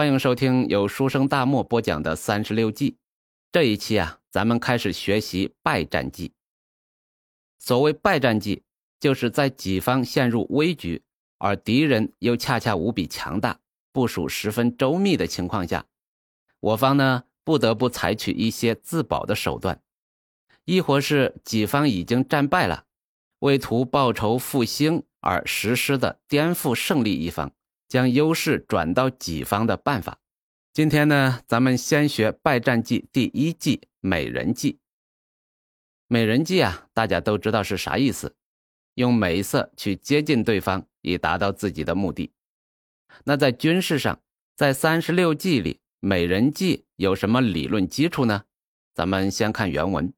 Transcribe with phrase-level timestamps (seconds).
[0.00, 2.96] 欢迎收听由书生大漠播讲的三十六计。
[3.52, 6.32] 这一期啊，咱们开始学习败战计。
[7.58, 8.62] 所谓败战计，
[8.98, 11.02] 就是在己方陷入危局，
[11.36, 13.60] 而敌人又恰恰无比强大，
[13.92, 15.84] 部署十分周密的情况下，
[16.60, 19.82] 我方呢不得不采取一些自保的手段，
[20.64, 22.86] 亦或是己方已经战败了，
[23.40, 27.52] 为图报仇复兴而实施的颠覆胜利一方。
[27.90, 30.20] 将优势转到己方的办法。
[30.72, 34.78] 今天呢，咱们先学败战计第一计美人计。
[36.06, 38.36] 美人计啊，大家都知道是啥意思，
[38.94, 42.32] 用美色去接近对方，以达到自己的目的。
[43.24, 44.22] 那在军事上，
[44.54, 48.44] 在三十六计里，美人计有什么理论基础呢？
[48.94, 50.12] 咱们先看原文：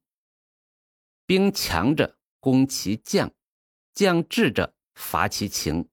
[1.25, 3.31] 兵强者攻其将，
[3.95, 5.89] 将智者伐其情。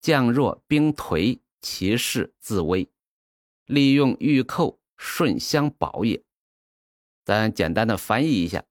[0.00, 2.88] 将弱兵颓，其势自危。
[3.64, 6.22] 利用御寇，顺相保也。
[7.24, 8.64] 咱简单的翻译一下：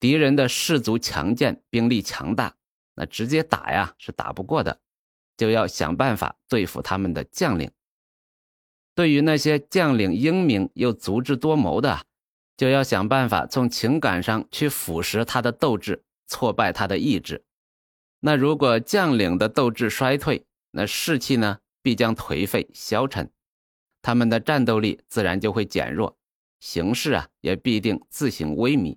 [0.00, 2.56] 敌人的士卒强健，兵力强大，
[2.94, 4.80] 那直接打呀是打不过的，
[5.36, 7.70] 就要想办法对付他们的将领。
[8.94, 12.04] 对于那些将领英明又足智多谋的，
[12.56, 17.44] 就要想办法从情感上去腐蚀他的斗志，挫败他的意志。
[18.24, 23.28] 那如果将领的斗志衰退，那士气呢必将颓废消沉，
[24.00, 26.16] 他们的战斗力自然就会减弱，
[26.60, 28.96] 形势啊也必定自行萎靡。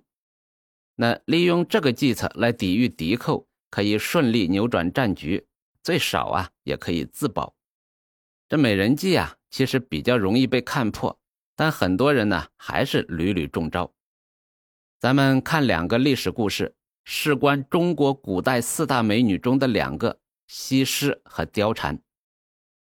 [0.94, 5.44] 那利用这个计策来抵御敌寇，可以顺利扭转战局，
[5.82, 7.56] 最少啊也可以自保。
[8.48, 11.18] 这美人计啊其实比较容易被看破，
[11.56, 13.92] 但很多人呢还是屡屡中招。
[15.00, 16.76] 咱们看两个历史故事。
[17.08, 20.18] 事关中国古代四大美女中的两个
[20.48, 22.02] 西施和貂蝉，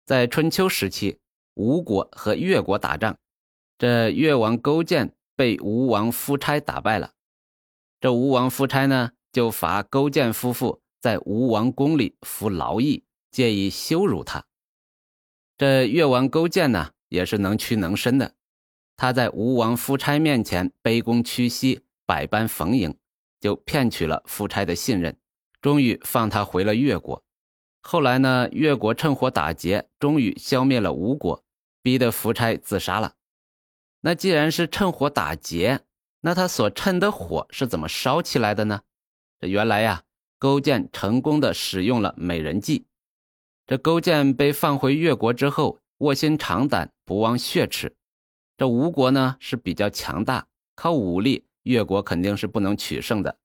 [0.05, 1.19] 在春秋时期，
[1.55, 3.17] 吴国和越国打仗，
[3.77, 7.11] 这越王勾践被吴王夫差打败了。
[7.99, 14.45] 这吴王夫差呢，就罚勾践夫妇在吴王宫里服劳役，借以羞辱他。
[15.57, 18.35] 这越王勾践呢，也是能屈能伸的，
[18.95, 22.97] 他在吴王夫差面前卑躬屈膝，百般逢迎。
[23.43, 25.17] 就骗取了夫差的信任，
[25.61, 27.21] 终于放他回了越国。
[27.81, 31.43] 后来呢，越国趁火打劫，终于消灭了吴国，
[31.81, 33.15] 逼得夫差自杀了。
[33.99, 35.81] 那既然是趁火打劫，
[36.21, 38.83] 那他所趁的火是怎么烧起来的呢？
[39.41, 40.03] 这原来呀，
[40.39, 42.85] 勾践成功的使用了美人计。
[43.67, 47.93] 这勾践被放回越国之后，卧薪尝胆，不忘血耻。
[48.55, 51.43] 这吴国呢是比较强大，靠武力。
[51.63, 53.39] 越国肯定是不能取胜的。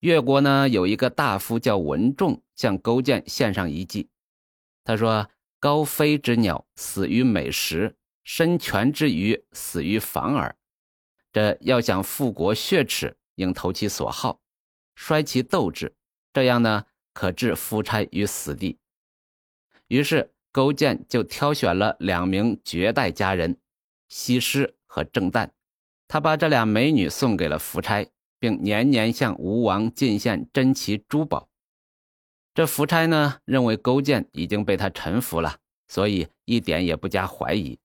[0.00, 4.08] 越国呢有一个大夫叫文仲，向勾践献上一计。
[4.84, 5.28] 他说
[5.58, 10.52] ：“高飞之鸟死于美食，深泉之鱼死于反饵。
[11.32, 14.40] 这要想复国血耻，应投其所好，
[14.94, 15.96] 衰其斗志，
[16.32, 18.78] 这样呢可置夫差于死地。”
[19.88, 23.58] 于是勾践就挑选了两名绝代佳人，
[24.08, 25.50] 西施和郑旦。
[26.08, 28.08] 他把这俩美女送给了夫差，
[28.38, 31.48] 并年年向吴王进献珍奇珠宝。
[32.54, 35.58] 这夫差呢，认为勾践已经被他臣服了，
[35.88, 37.78] 所以一点也不加怀疑。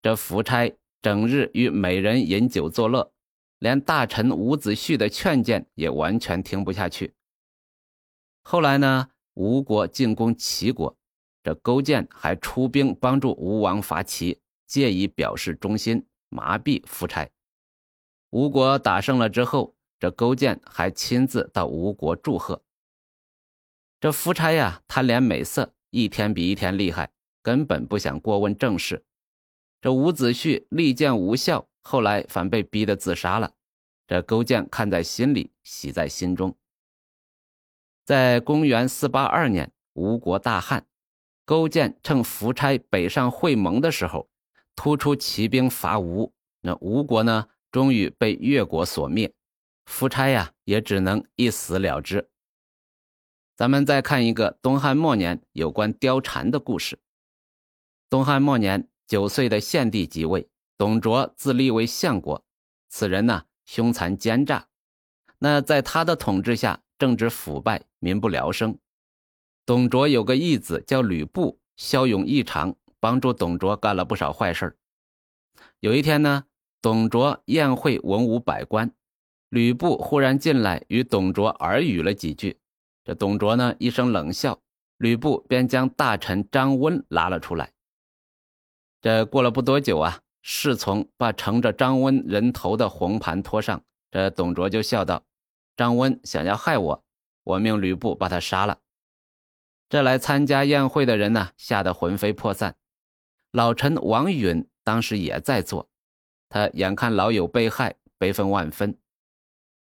[0.00, 0.72] 这夫差
[1.02, 3.12] 整日与美人饮酒作乐，
[3.58, 7.12] 连大臣伍子胥的劝谏也完全听不下去。
[8.42, 10.96] 后来呢，吴国进攻齐国，
[11.42, 16.06] 这勾践还出兵帮助吴王伐齐，借以表示忠心。
[16.32, 17.30] 麻痹夫差，
[18.30, 22.64] 吴国打胜了之后，这勾践还亲自到吴国祝贺。
[24.00, 27.12] 这夫差呀，贪恋美色，一天比一天厉害，
[27.42, 29.04] 根本不想过问政事。
[29.82, 33.52] 这伍子胥力荐无效，后来反被逼得自杀了。
[34.06, 36.56] 这勾践看在心里，喜在心中。
[38.06, 40.86] 在公元四八二年，吴国大旱，
[41.44, 44.31] 勾践趁夫差北上会盟的时候。
[44.74, 49.32] 突出骑兵伐吴，那吴国呢，终于被越国所灭，
[49.84, 52.28] 夫差呀也只能一死了之。
[53.54, 56.98] 咱们再看一个东汉末年有关貂蝉的故事。
[58.08, 62.44] 东汉末年，九岁的献帝即位，董卓自立为相国。
[62.88, 64.68] 此人呢，凶残奸诈，
[65.38, 68.78] 那在他的统治下，政治腐败，民不聊生。
[69.64, 72.76] 董卓有个义子叫吕布，骁勇异常。
[73.02, 74.76] 帮助董卓干了不少坏事
[75.80, 76.44] 有一天呢，
[76.80, 78.92] 董卓宴会文武百官，
[79.48, 82.60] 吕布忽然进来与董卓耳语了几句。
[83.02, 84.60] 这董卓呢一声冷笑，
[84.98, 87.72] 吕布便将大臣张温拉了出来。
[89.00, 93.82] 这过了不多久啊，侍从把盛着张温人头的红盘托上，
[94.12, 95.24] 这董卓就笑道
[95.76, 97.04] ：“张温想要害我，
[97.42, 98.78] 我命吕布把他杀了。”
[99.90, 102.76] 这来参加宴会的人呢，吓得魂飞魄散。
[103.52, 105.88] 老臣王允当时也在座，
[106.48, 108.98] 他眼看老友被害，悲愤万分，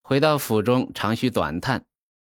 [0.00, 1.84] 回到府中长吁短叹，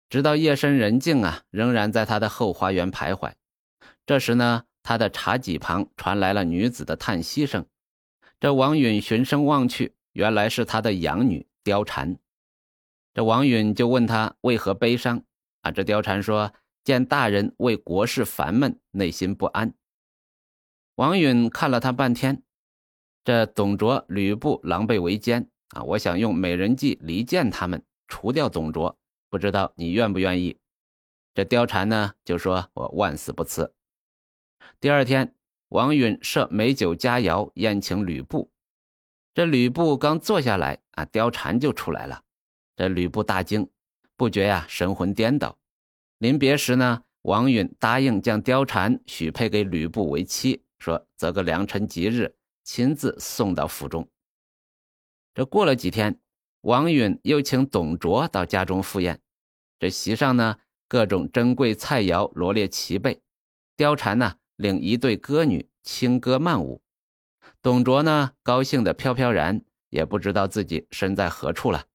[0.09, 3.31] 直到夜深人静啊，仍然在他的后花园徘徊。
[4.05, 4.65] 这时呢。
[4.83, 7.65] 他的茶几旁传来了女子的叹息声，
[8.39, 12.17] 这王允循声望去，原来是他的养女貂蝉。
[13.13, 15.21] 这王允就问他为何悲伤
[15.59, 15.71] 啊？
[15.71, 16.53] 这貂蝉说
[16.85, 19.73] ：“见大人为国事烦闷，内心不安。”
[20.97, 22.41] 王允看了他半天，
[23.23, 25.83] 这董卓、吕布狼狈为奸啊！
[25.83, 28.97] 我想用美人计离间他们，除掉董卓，
[29.29, 30.57] 不知道你愿不愿意？
[31.35, 33.71] 这貂蝉呢就说：“我万死不辞。”
[34.81, 35.35] 第二天，
[35.69, 38.49] 王允设美酒佳肴宴请吕布。
[39.35, 42.23] 这吕布刚坐下来啊，貂蝉就出来了。
[42.75, 43.69] 这吕布大惊，
[44.15, 45.59] 不觉呀神魂颠倒。
[46.17, 54.09] 临别时呢，王允答应将貂蝉许配给吕布为妻，说择个良辰吉日，亲自送到府中。
[55.33, 56.19] 这过了几天，
[56.61, 59.21] 王允又请董卓到家中赴宴。
[59.79, 60.57] 这席上呢，
[60.87, 63.21] 各种珍贵菜肴罗列齐备。
[63.77, 64.37] 貂蝉呢？
[64.55, 66.81] 领一对歌女轻歌曼舞，
[67.61, 71.85] 董卓呢高兴的飘飘然，也不知道自己身在何处了。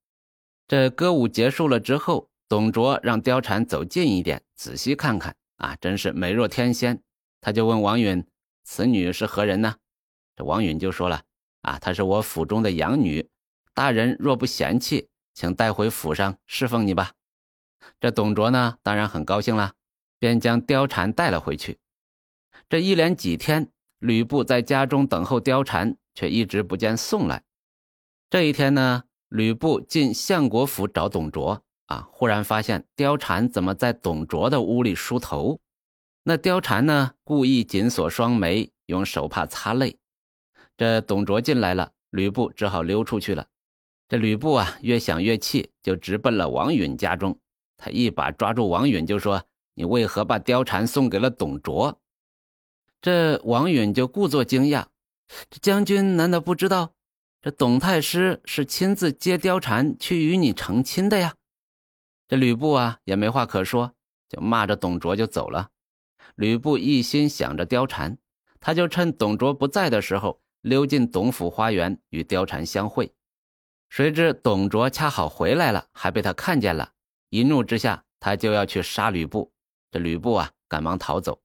[0.69, 7.03] 这歌舞结束了之后，董卓让貂蝉走近一点，仔细看看啊，真是美若天仙。
[7.41, 8.25] 他就问王允
[8.65, 9.77] ：“此女是何人呢？”
[10.37, 11.23] 这王允就说了
[11.63, 13.29] ：“啊，她是我府中的养女，
[13.75, 17.13] 大人若不嫌弃，请带回府上侍奉你吧。”
[18.01, 19.75] 这董卓呢，当然很高兴了，
[20.19, 21.79] 便将貂蝉带了回去。
[22.69, 27.43] 这一连几天，吕布在家中等候貂蝉，却一直不见送来。
[28.31, 35.61] 这一天呢，吕布进相国府找董卓啊，忽然发现貂蝉怎么在董卓的屋里梳头？
[36.25, 39.99] 那貂蝉呢，故意紧锁双眉，用手帕擦泪。
[40.77, 43.49] 这董卓进来了，吕布只好溜出去了。
[44.09, 47.37] 这吕布啊，越想越气，就直奔了王允家中。
[47.77, 49.43] 他一把抓住王允，就说
[49.75, 52.01] ：“你为何把貂蝉送给了董卓？”
[53.03, 54.85] 这王允就故作惊讶，
[55.51, 56.93] 这将军难道不知道，
[57.41, 61.35] 这董太师是亲自接貂蝉去与你成亲的呀？
[62.29, 63.95] 这吕布啊也没话可说，
[64.29, 65.71] 就骂着董卓就走了。
[66.35, 68.19] 吕布一心想着貂蝉，
[68.61, 73.15] 他就趁董卓不在的时候溜进董府花园与貂蝉相会。
[73.89, 76.93] 谁知董卓恰好回来了，还被他看见了，
[77.29, 79.53] 一怒之下他就要去杀吕布。
[79.91, 81.43] 这吕布啊赶忙逃走。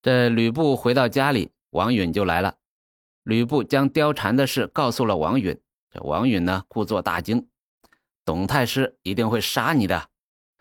[0.00, 2.58] 这吕布回到家里，王允就来了。
[3.24, 5.58] 吕布将貂蝉的事告诉了王允，
[5.90, 7.48] 这王允呢，故作大惊，
[8.24, 10.10] 董太师一定会杀你的。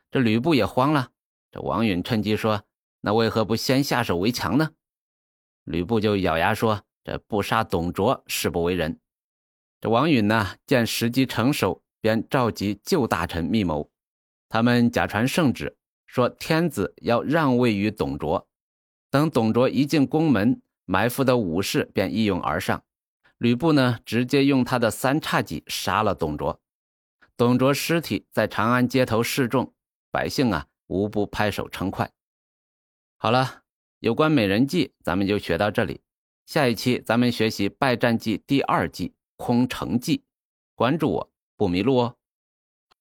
[0.10, 1.12] 这吕布也慌了。
[1.52, 2.64] 这王允趁机说
[3.06, 4.72] ：“那为何不先下手为强呢？”
[5.66, 9.00] 吕布就咬牙说：“这不杀董卓，誓不为人。”
[9.82, 13.92] 这王允呢，见时机成熟，便召集旧大臣密谋。
[14.48, 18.48] 他们假传圣旨，说天子要让位于董卓。
[19.10, 22.84] 等董卓一进宫门，埋伏的武士便一拥而上。
[23.38, 26.62] 吕布呢，直接用他的三叉戟杀了董卓。
[27.36, 29.74] 董卓尸体在长安街头示众，
[30.12, 32.10] 百姓啊无不拍手称快。
[33.24, 33.62] 好了，
[34.00, 36.01] 有关美人计，咱们就学到这里。
[36.46, 40.25] 下一期咱们学习败战记第二计空城计。
[40.75, 42.18] 关注我不迷路哦。